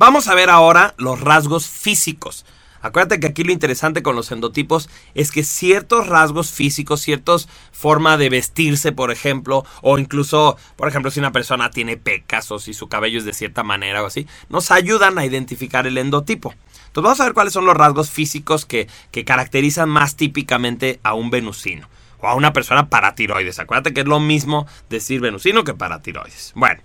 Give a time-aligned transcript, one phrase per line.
[0.00, 2.46] Vamos a ver ahora los rasgos físicos.
[2.80, 8.16] Acuérdate que aquí lo interesante con los endotipos es que ciertos rasgos físicos, ciertas forma
[8.16, 12.72] de vestirse, por ejemplo, o incluso, por ejemplo, si una persona tiene pecas o si
[12.72, 16.54] su cabello es de cierta manera o así, nos ayudan a identificar el endotipo.
[16.86, 21.12] Entonces vamos a ver cuáles son los rasgos físicos que, que caracterizan más típicamente a
[21.12, 21.90] un venusino
[22.20, 23.58] o a una persona paratiroides.
[23.58, 26.52] Acuérdate que es lo mismo decir venusino que paratiroides.
[26.54, 26.80] Bueno,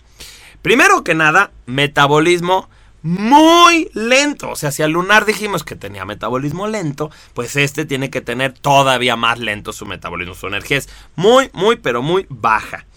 [0.61, 2.69] primero que nada, metabolismo
[3.05, 4.49] muy lento.
[4.49, 8.53] O sea, si al lunar dijimos que tenía metabolismo lento, pues este tiene que tener
[8.53, 10.33] todavía más lento su metabolismo.
[10.33, 12.87] Su energía es muy, muy, pero muy baja.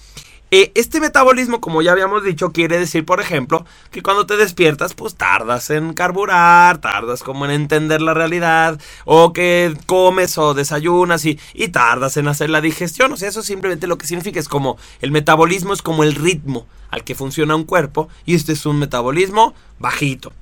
[0.50, 4.94] Eh, este metabolismo, como ya habíamos dicho, quiere decir, por ejemplo, que cuando te despiertas,
[4.94, 11.26] pues tardas en carburar, tardas como en entender la realidad, o que comes o desayunas
[11.26, 13.12] y, y tardas en hacer la digestión.
[13.12, 16.66] O sea, eso simplemente lo que significa es como el metabolismo es como el ritmo
[16.90, 20.32] al que funciona un cuerpo, y este es un metabolismo bajito.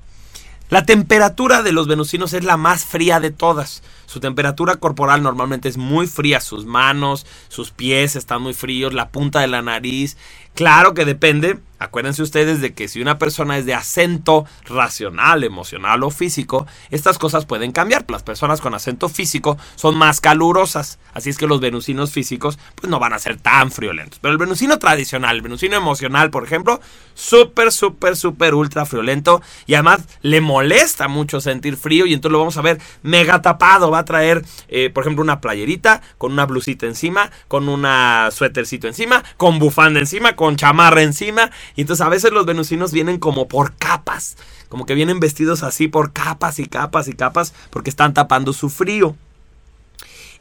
[0.69, 3.83] La temperatura de los venusinos es la más fría de todas.
[4.07, 6.41] Su temperatura corporal normalmente es muy fría.
[6.41, 10.17] Sus manos, sus pies están muy fríos, la punta de la nariz.
[10.55, 16.03] Claro que depende Acuérdense ustedes de que si una persona es de acento racional, emocional
[16.05, 18.07] o físico, estas cosas pueden cambiar.
[18.09, 22.89] Las personas con acento físico son más calurosas, así es que los venusinos físicos pues
[22.89, 24.19] no van a ser tan friolentos.
[24.21, 26.81] Pero el venusino tradicional, el venusino emocional, por ejemplo,
[27.13, 32.39] súper, súper, súper ultra friolento y además le molesta mucho sentir frío y entonces lo
[32.39, 33.91] vamos a ver mega tapado.
[33.97, 38.87] Va a traer, eh, por ejemplo, una playerita con una blusita encima, con una suétercito
[38.87, 43.49] encima, con bufanda encima, con chamarra encima y entonces a veces los venusinos vienen como
[43.49, 44.37] por capas,
[44.69, 48.69] como que vienen vestidos así por capas y capas y capas porque están tapando su
[48.69, 49.17] frío.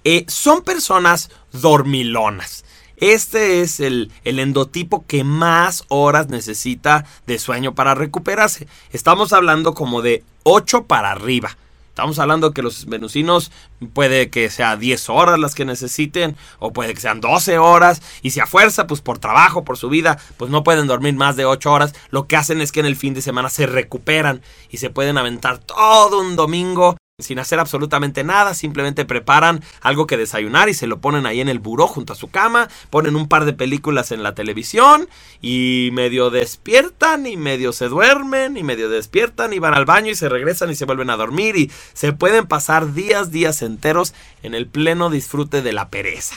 [0.03, 2.66] Eh, son personas dormilonas.
[2.97, 8.67] Este es el, el, endotipo que más horas necesita de sueño para recuperarse.
[8.92, 11.58] Estamos hablando como de 8 para arriba.
[11.96, 13.54] Estamos hablando que los venusinos
[13.94, 18.31] puede que sea 10 horas las que necesiten o puede que sean 12 horas y
[18.31, 21.46] si a fuerza, pues por trabajo, por su vida, pues no pueden dormir más de
[21.46, 21.96] 8 horas.
[22.09, 25.18] Lo que hacen es que en el fin de semana se recuperan y se pueden
[25.18, 30.86] aventar todo un domingo sin hacer absolutamente nada, simplemente preparan algo que desayunar y se
[30.86, 34.12] lo ponen ahí en el buró junto a su cama, ponen un par de películas
[34.12, 35.08] en la televisión
[35.42, 40.16] y medio despiertan y medio se duermen y medio despiertan y van al baño y
[40.16, 44.54] se regresan y se vuelven a dormir y se pueden pasar días, días enteros en
[44.54, 46.36] el pleno disfrute de la pereza.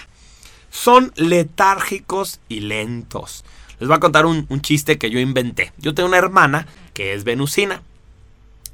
[0.71, 3.45] Son letárgicos y lentos.
[3.81, 5.73] Les voy a contar un, un chiste que yo inventé.
[5.79, 7.83] Yo tengo una hermana que es venusina.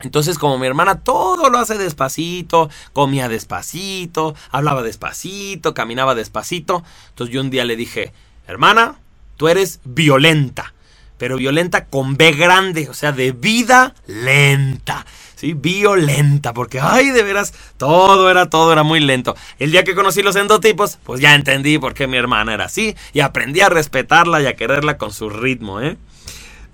[0.05, 7.35] Entonces, como mi hermana todo lo hace despacito, comía despacito, hablaba despacito, caminaba despacito, entonces
[7.35, 8.13] yo un día le dije,
[8.47, 8.97] hermana,
[9.37, 10.75] tú eres violenta,
[11.19, 15.07] pero violenta con B grande, o sea, de vida lenta.
[15.37, 15.53] ¿Sí?
[15.53, 19.35] Violenta, porque, ay, de veras, todo era, todo era muy lento.
[19.59, 22.95] El día que conocí los endotipos, pues ya entendí por qué mi hermana era así
[23.13, 25.97] y aprendí a respetarla y a quererla con su ritmo, ¿eh?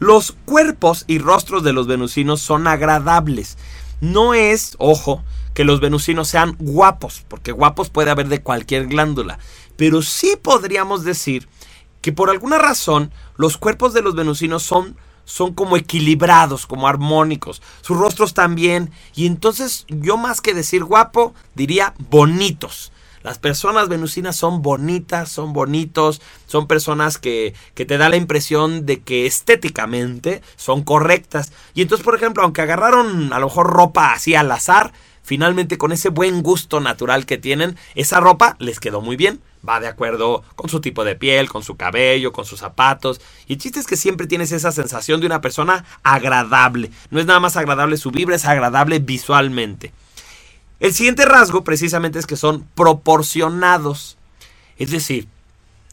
[0.00, 3.59] Los cuerpos y rostros de los venusinos son agradables.
[4.00, 5.22] No es, ojo,
[5.55, 9.39] que los venusinos sean guapos, porque guapos puede haber de cualquier glándula,
[9.77, 11.49] pero sí podríamos decir
[12.00, 14.97] que por alguna razón los cuerpos de los venusinos son
[15.27, 21.34] son como equilibrados, como armónicos, sus rostros también, y entonces yo más que decir guapo,
[21.55, 22.91] diría bonitos.
[23.23, 28.87] Las personas venusinas son bonitas, son bonitos, son personas que, que te da la impresión
[28.87, 31.53] de que estéticamente son correctas.
[31.75, 34.93] Y entonces, por ejemplo, aunque agarraron a lo mejor ropa así al azar,
[35.23, 39.41] finalmente con ese buen gusto natural que tienen, esa ropa les quedó muy bien.
[39.69, 43.21] Va de acuerdo con su tipo de piel, con su cabello, con sus zapatos.
[43.47, 46.91] Y el chiste es que siempre tienes esa sensación de una persona agradable.
[47.11, 49.93] No es nada más agradable su vibra, es agradable visualmente.
[50.81, 54.17] El siguiente rasgo precisamente es que son proporcionados.
[54.79, 55.29] Es decir,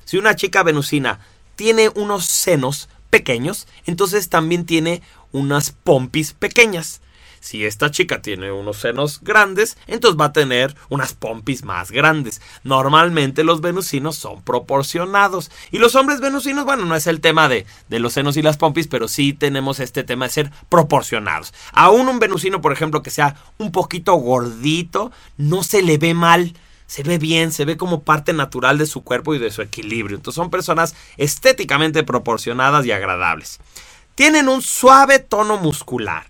[0.06, 1.20] si una chica venusina
[1.58, 5.02] tiene unos senos pequeños, entonces también tiene
[5.34, 7.02] unas pompis pequeñas.
[7.40, 12.42] Si esta chica tiene unos senos grandes, entonces va a tener unas pompis más grandes.
[12.64, 15.52] Normalmente los venusinos son proporcionados.
[15.72, 18.58] Y los hombres venusinos, bueno, no es el tema de, de los senos y las
[18.58, 21.54] pompis, pero sí tenemos este tema de ser proporcionados.
[21.72, 26.54] Aún un venusino, por ejemplo, que sea un poquito gordito, no se le ve mal
[26.88, 30.16] se ve bien, se ve como parte natural de su cuerpo y de su equilibrio.
[30.16, 33.60] Entonces son personas estéticamente proporcionadas y agradables.
[34.16, 36.28] Tienen un suave tono muscular.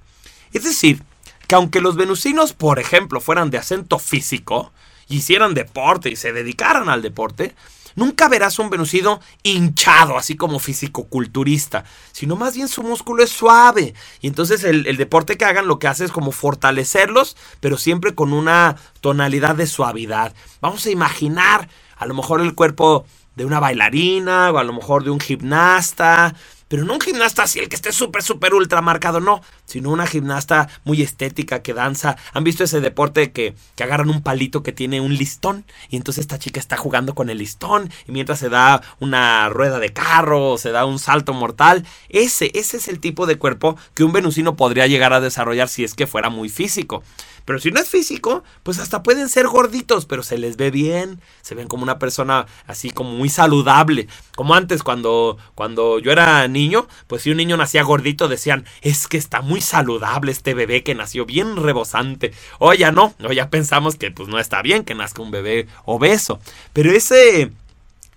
[0.52, 1.04] Es decir,
[1.48, 4.72] que aunque los venusinos, por ejemplo, fueran de acento físico,
[5.08, 7.56] hicieran deporte y se dedicaran al deporte,
[7.96, 13.94] nunca verás un venusino hinchado, así como fisicoculturista, sino más bien su músculo es suave.
[14.22, 18.14] Y entonces el, el deporte que hagan lo que hace es como fortalecerlos, pero siempre
[18.14, 20.34] con una tonalidad de suavidad.
[20.62, 23.06] Vamos a imaginar a lo mejor el cuerpo
[23.36, 26.36] de una bailarina o a lo mejor de un gimnasta,
[26.68, 30.08] pero no un gimnasta así, el que esté súper, súper ultra marcado, no, sino una
[30.08, 32.18] gimnasta muy estética que danza.
[32.34, 35.66] ¿Han visto ese deporte que, que agarran un palito que tiene un listón?
[35.90, 39.80] Y entonces esta chica está jugando con el listón y mientras se da una rueda
[39.80, 41.86] de carro o se da un salto mortal.
[42.10, 45.84] Ese, ese es el tipo de cuerpo que un venusino podría llegar a desarrollar si
[45.84, 47.04] es que fuera muy físico.
[47.48, 51.22] Pero si no es físico, pues hasta pueden ser gorditos, pero se les ve bien,
[51.42, 54.10] se ven como una persona así como muy saludable.
[54.36, 59.08] Como antes cuando, cuando yo era niño, pues si un niño nacía gordito decían, es
[59.08, 62.34] que está muy saludable este bebé que nació bien rebosante.
[62.58, 65.68] O ya no, o ya pensamos que pues no está bien que nazca un bebé
[65.86, 66.40] obeso.
[66.74, 67.52] Pero ese,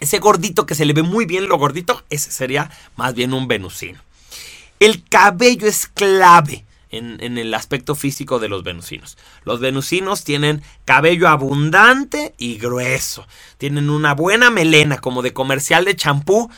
[0.00, 3.46] ese gordito que se le ve muy bien lo gordito, ese sería más bien un
[3.46, 4.00] venusino.
[4.80, 9.16] El cabello es clave en, el aspecto físico de los venusinos.
[9.44, 13.26] Los venusinos tienen cabello abundante y grueso.
[13.58, 16.50] Tienen una buena melena, como de comercial de champú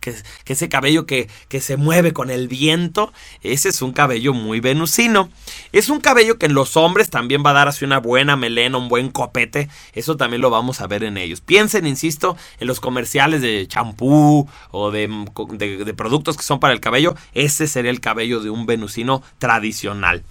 [0.00, 0.14] que,
[0.46, 3.12] ese cabello que, que, se mueve con el viento,
[3.42, 5.30] ese es un cabello muy venusino.
[5.72, 8.78] Es un cabello que en los hombres también va a dar así una buena melena,
[8.78, 11.40] un buen copete, eso también lo vamos a ver en ellos.
[11.40, 15.08] Piensen, insisto, en los comerciales de champú o de,
[15.84, 20.24] de productos que son para el cabello, ese sería el cabello de un venusino tradicional.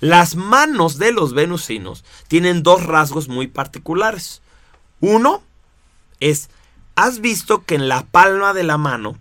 [0.00, 4.42] Las manos de los venusinos tienen dos rasgos muy particulares.
[5.00, 5.42] Uno
[6.20, 6.50] es
[6.98, 9.16] ¿Has visto que en la palma de la mano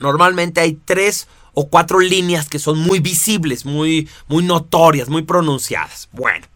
[0.00, 6.08] normalmente hay tres o cuatro líneas que son muy visibles, muy, muy notorias, muy pronunciadas?
[6.10, 6.48] Bueno,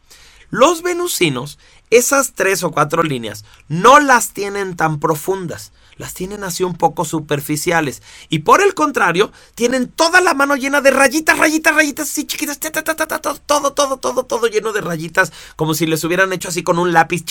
[0.51, 1.61] los venusinos,
[1.91, 5.71] esas tres o cuatro líneas, no las tienen tan profundas.
[5.97, 8.03] Las tienen así un poco superficiales.
[8.29, 12.59] Y por el contrario, tienen toda la mano llena de rayitas, rayitas, rayitas así chiquitas.
[12.59, 15.33] todo, todo, todo, todo lleno de rayitas.
[15.55, 17.25] Como si les hubieran hecho así con un lápiz.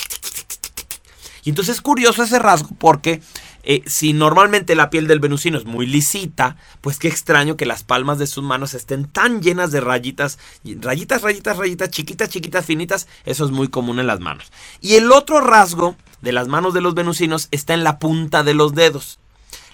[1.44, 3.22] Y entonces es curioso ese rasgo porque
[3.64, 7.84] eh, si normalmente la piel del venusino es muy lisita, pues qué extraño que las
[7.84, 13.08] palmas de sus manos estén tan llenas de rayitas, rayitas, rayitas, rayitas, chiquitas, chiquitas, finitas.
[13.26, 14.52] Eso es muy común en las manos.
[14.82, 18.54] Y el otro rasgo de las manos de los venusinos está en la punta de
[18.54, 19.20] los dedos.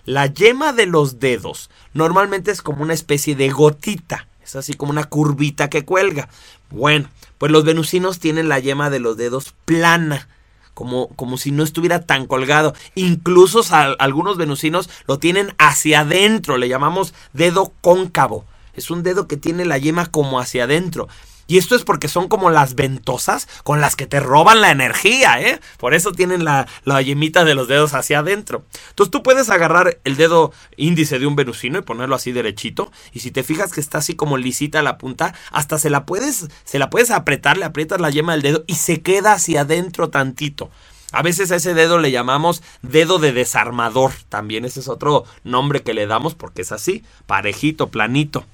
[0.06, 4.28] La yema de los dedos normalmente es como una especie de gotita.
[4.44, 6.30] Es así como una curvita que cuelga.
[6.70, 10.30] Bueno, pues los venusinos tienen la yema de los dedos plana
[10.78, 12.76] como, como si no estuviera tan colgado.
[12.94, 13.62] Incluso
[13.98, 18.46] algunos venusinos lo tienen hacia adentro, le llamamos dedo cóncavo.
[18.76, 21.08] Es un dedo que tiene la yema como hacia adentro.
[21.48, 25.42] Y esto es porque son como las ventosas con las que te roban la energía,
[25.42, 25.60] ¿eh?
[25.78, 28.66] Por eso tienen la, la yemita de los dedos hacia adentro.
[28.90, 32.92] Entonces tú puedes agarrar el dedo índice de un venusino y ponerlo así derechito.
[33.14, 36.48] Y si te fijas que está así como lisita la punta, hasta se la puedes,
[36.66, 40.10] se la puedes apretar, le aprietas la yema del dedo y se queda hacia adentro
[40.10, 40.70] tantito.
[41.14, 44.12] A veces a ese dedo le llamamos dedo de desarmador.
[44.28, 48.46] También ese es otro nombre que le damos porque es así, parejito, planito.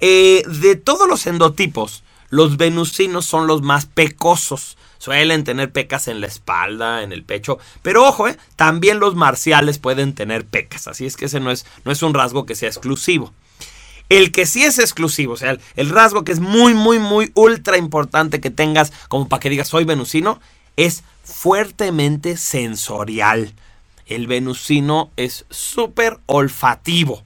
[0.00, 4.76] Eh, de todos los endotipos, los venusinos son los más pecosos.
[4.98, 7.58] Suelen tener pecas en la espalda, en el pecho.
[7.82, 10.88] Pero ojo, eh, también los marciales pueden tener pecas.
[10.88, 13.32] Así es que ese no es, no es un rasgo que sea exclusivo.
[14.08, 17.30] El que sí es exclusivo, o sea, el, el, rasgo que es muy, muy, muy
[17.34, 20.40] ultra importante que tengas como para que digas soy venusino,
[20.76, 23.52] es fuertemente sensorial.
[24.06, 27.22] El venusino es súper olfativo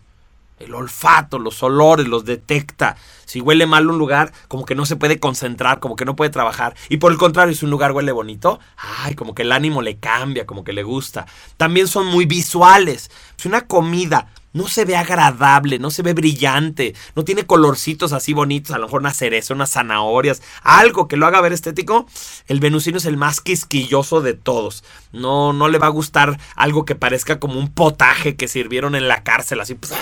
[0.64, 2.96] el olfato, los olores, los detecta.
[3.24, 6.30] Si huele mal un lugar, como que no se puede concentrar, como que no puede
[6.30, 6.74] trabajar.
[6.88, 9.98] Y por el contrario, si un lugar huele bonito, ay, como que el ánimo le
[9.98, 11.26] cambia, como que le gusta.
[11.56, 13.10] También son muy visuales.
[13.36, 18.32] Si una comida no se ve agradable, no se ve brillante, no tiene colorcitos así
[18.32, 22.06] bonitos, a lo mejor una cereza, unas zanahorias, algo que lo haga ver estético,
[22.46, 24.84] el venusino es el más quisquilloso de todos.
[25.12, 29.08] No, no le va a gustar algo que parezca como un potaje que sirvieron en
[29.08, 29.92] la cárcel, así, pues,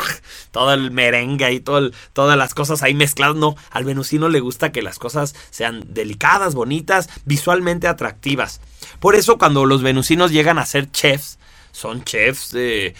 [0.50, 3.36] todo el merengue y todas las cosas ahí mezcladas.
[3.36, 8.60] No, al venusino le gusta que las cosas sean delicadas, bonitas, visualmente atractivas.
[8.98, 11.38] Por eso cuando los venusinos llegan a ser chefs,
[11.80, 12.94] son chefs eh,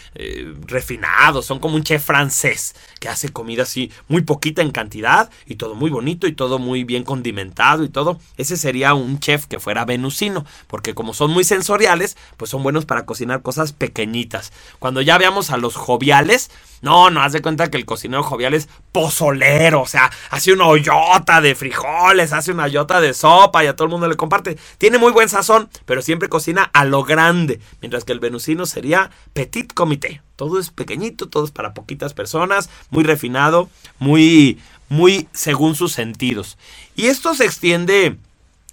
[0.65, 5.55] refinados, son como un chef francés que hace comida así muy poquita en cantidad y
[5.55, 8.19] todo muy bonito y todo muy bien condimentado y todo.
[8.37, 12.85] Ese sería un chef que fuera venusino, porque como son muy sensoriales, pues son buenos
[12.85, 14.51] para cocinar cosas pequeñitas.
[14.79, 16.49] Cuando ya veamos a los joviales,
[16.81, 20.65] no, no, haz de cuenta que el cocinero jovial es pozolero, o sea, hace una
[20.65, 24.57] hoyota de frijoles, hace una hoyota de sopa y a todo el mundo le comparte.
[24.79, 29.11] Tiene muy buen sazón, pero siempre cocina a lo grande, mientras que el venusino sería
[29.33, 30.21] petit comité.
[30.35, 34.59] Todo es pequeñito, todo es para poquitas personas, muy refinado, muy,
[34.89, 36.57] muy según sus sentidos.
[36.95, 38.17] Y esto se extiende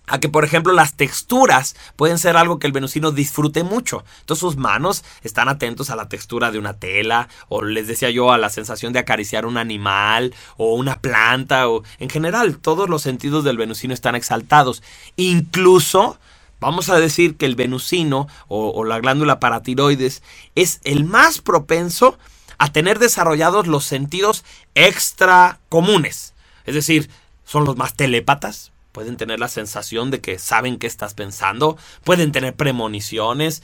[0.08, 4.04] a que, por ejemplo, las texturas pueden ser algo que el venusino disfrute mucho.
[4.20, 8.32] Entonces sus manos están atentos a la textura de una tela, o les decía yo,
[8.32, 13.02] a la sensación de acariciar un animal, o una planta, o en general, todos los
[13.02, 14.82] sentidos del venusino están exaltados.
[15.16, 16.18] Incluso,
[16.60, 20.22] vamos a decir que el venusino, o, la glándula paratiroides,
[20.54, 22.18] es el más propenso
[22.58, 26.34] a tener desarrollados los sentidos extra comunes.
[26.66, 27.08] Es decir,
[27.44, 32.32] son los más telépatas, pueden tener la sensación de que saben qué estás pensando, pueden
[32.32, 33.62] tener premoniciones,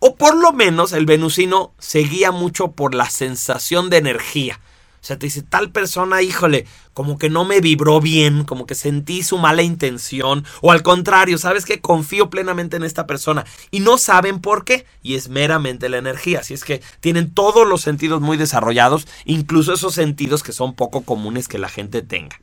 [0.00, 4.58] o por lo menos el venusino se guía mucho por la sensación de energía.
[5.02, 8.76] O sea, te dice, tal persona, híjole, como que no me vibró bien, como que
[8.76, 13.44] sentí su mala intención, o al contrario, sabes que confío plenamente en esta persona.
[13.72, 16.38] Y no saben por qué, y es meramente la energía.
[16.40, 21.00] Así es que tienen todos los sentidos muy desarrollados, incluso esos sentidos que son poco
[21.00, 22.38] comunes que la gente tenga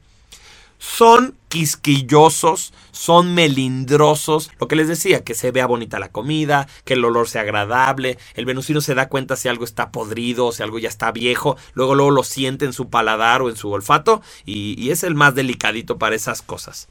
[0.79, 6.93] son quisquillosos, son melindrosos, lo que les decía, que se vea bonita la comida, que
[6.93, 10.79] el olor sea agradable, el venusino se da cuenta si algo está podrido, si algo
[10.79, 14.81] ya está viejo, luego luego lo siente en su paladar o en su olfato y,
[14.81, 16.87] y es el más delicadito para esas cosas.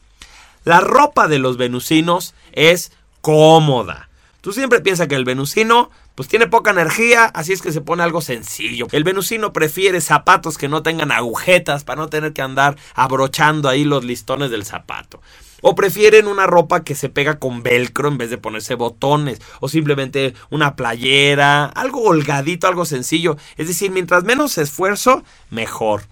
[0.65, 2.93] La ropa de los venusinos es
[3.23, 4.11] cómoda.
[4.43, 8.03] Tú siempre piensas que el venusino pues tiene poca energía, así es que se pone
[8.03, 8.89] algo sencillo.
[8.91, 13.85] El venusino prefiere zapatos que no tengan agujetas para no tener que andar abrochando ahí
[13.85, 15.23] los listones del zapato.
[15.63, 19.41] O prefieren una ropa que se pega con velcro en vez de ponerse botones.
[19.61, 23.37] O simplemente una playera, algo holgadito, algo sencillo.
[23.57, 26.03] Es decir, mientras menos esfuerzo, mejor.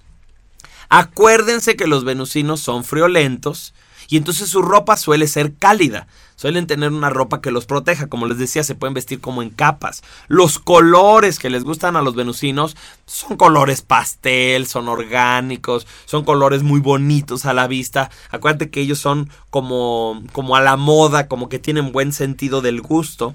[0.89, 3.75] Acuérdense que los venusinos son friolentos
[4.09, 6.07] y entonces su ropa suele ser cálida.
[6.37, 9.51] Suelen tener una ropa que los proteja, como les decía, se pueden vestir como en
[9.51, 10.03] capas.
[10.29, 12.77] Los colores que les gustan a los venusinos
[13.07, 18.11] son colores pastel, son orgánicos, son colores muy bonitos a la vista.
[18.31, 22.83] Acuérdate que ellos son como como a la moda, como que tienen buen sentido del
[22.83, 23.35] gusto.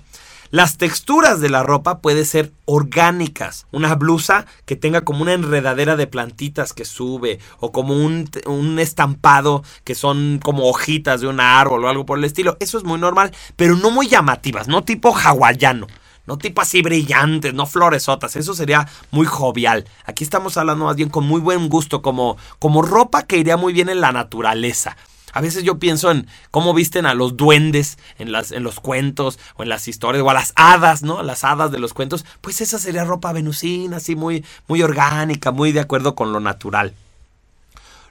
[0.51, 3.67] Las texturas de la ropa pueden ser orgánicas.
[3.71, 8.29] Una blusa que tenga como una enredadera de plantitas que sube o como un,
[8.77, 12.57] estampado que son como hojitas de un árbol o algo por el estilo.
[12.59, 15.87] Eso es muy normal, pero no muy llamativas, no tipo hawaiano.
[16.27, 19.87] No tipo así brillantes, no floresotas, eso sería muy jovial.
[20.05, 23.71] Aquí estamos hablando más bien con muy buen gusto, como, como ropa que iría muy
[23.71, 24.97] bien en la naturaleza.
[25.33, 29.39] A veces yo pienso en cómo visten a los duendes en, las, en los cuentos
[29.55, 31.23] o en las historias, o a las hadas, ¿no?
[31.23, 32.25] Las hadas de los cuentos.
[32.41, 36.93] Pues esa sería ropa venusina, así muy, muy orgánica, muy de acuerdo con lo natural.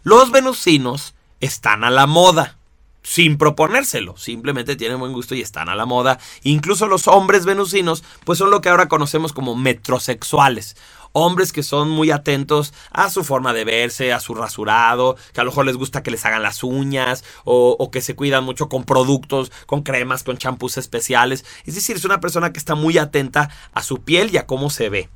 [0.03, 2.57] Los venusinos están a la moda
[3.03, 6.19] sin proponérselo, simplemente tienen buen gusto y están a la moda.
[6.43, 10.77] Incluso los hombres venusinos, pues son lo que ahora conocemos como metrosexuales
[11.13, 15.45] hombres que son muy atentos a su forma de verse, a su rasurado, que a
[15.45, 18.85] lo mejor les gusta que les hagan las uñas o, que se cuidan mucho con
[18.85, 21.45] productos, con cremas, con champús especiales.
[21.65, 24.71] Es decir, es una persona que está muy atenta a su piel y a cómo
[24.71, 25.09] se ve.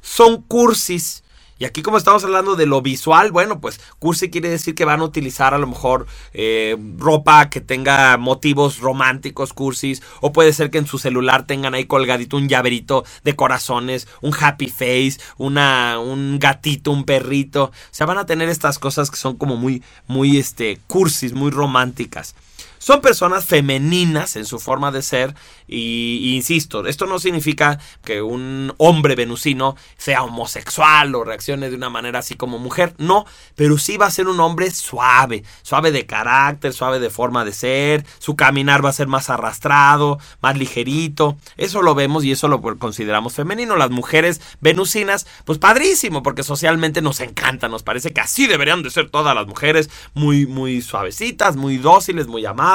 [0.00, 1.22] Son cursis
[1.60, 5.00] y aquí como estamos hablando de lo visual, bueno, pues cursi quiere decir que van
[5.00, 10.70] a utilizar a lo mejor eh, ropa que tenga motivos románticos, cursis, o puede ser
[10.70, 15.98] que en su celular tengan ahí colgadito un llaverito de corazones, un happy face, una,
[15.98, 17.64] un gatito, un perrito.
[17.64, 21.50] O sea, van a tener estas cosas que son como muy, muy, este, cursis, muy
[21.50, 22.34] románticas.
[22.82, 25.34] Son personas femeninas en su forma de ser
[25.68, 31.90] y, insisto, esto no significa que un hombre venusino sea homosexual o reaccione de una
[31.90, 36.06] manera así como mujer, no, pero sí va a ser un hombre suave, suave de
[36.06, 41.36] carácter, suave de forma de ser, su caminar va a ser más arrastrado, más ligerito,
[41.58, 43.76] eso lo vemos y eso lo consideramos femenino.
[43.76, 48.88] Las mujeres venusinas, pues padrísimo, porque socialmente nos encanta, nos parece que así deberían de
[48.88, 52.69] ser todas las mujeres, muy, muy suavecitas, muy dóciles, muy amables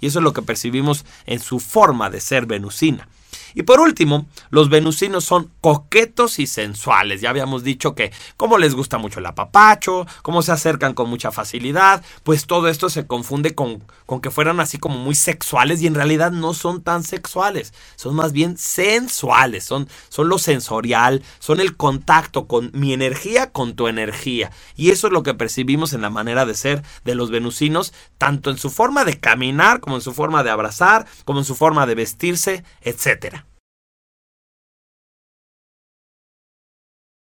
[0.00, 3.08] y eso es lo que percibimos en su forma de ser venusina.
[3.54, 7.20] Y por último, los venusinos son coquetos y sensuales.
[7.20, 11.32] Ya habíamos dicho que como les gusta mucho el apapacho, cómo se acercan con mucha
[11.32, 15.86] facilidad, pues todo esto se confunde con, con que fueran así como muy sexuales y
[15.86, 21.60] en realidad no son tan sexuales, son más bien sensuales, son, son lo sensorial, son
[21.60, 24.50] el contacto con mi energía con tu energía.
[24.76, 28.50] Y eso es lo que percibimos en la manera de ser de los venusinos, tanto
[28.50, 31.86] en su forma de caminar como en su forma de abrazar, como en su forma
[31.86, 33.41] de vestirse, etc.